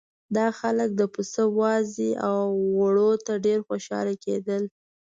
[0.35, 2.37] دا خلک د پسه وازدې او
[2.71, 4.63] غوړو ته ډېر خوشاله کېدل.